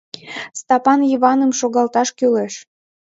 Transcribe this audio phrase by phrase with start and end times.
[0.59, 2.53] —Стапан Йываным шогалташ кӱлеш.